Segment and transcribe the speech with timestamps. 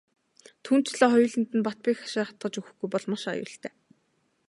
[0.65, 3.73] Түүнчлэн хоёуланд нь бат бэх хашаа хатгаж өгөхгүй бол маш аюултай.